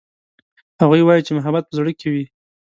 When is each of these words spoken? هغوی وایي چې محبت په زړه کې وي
هغوی 0.81 1.01
وایي 1.05 1.21
چې 1.25 1.31
محبت 1.37 1.63
په 1.67 1.73
زړه 1.77 1.91
کې 1.99 2.07
وي 2.13 2.25